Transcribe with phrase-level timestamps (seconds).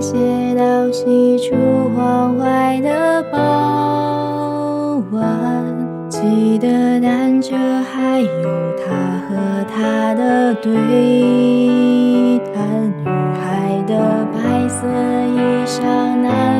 [0.00, 0.16] 写
[0.54, 1.54] 到西出
[1.94, 5.28] 黄淮的傍晚，
[6.08, 8.28] 记得单车，还有
[8.78, 9.36] 他和
[9.68, 10.70] 他的对
[12.54, 12.90] 谈。
[13.04, 13.04] 女
[13.38, 15.36] 孩的白色衣
[15.66, 15.82] 裳，
[16.22, 16.59] 男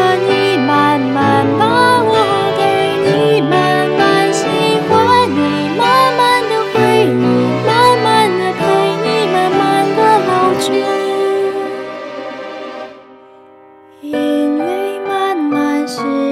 [15.91, 16.30] 是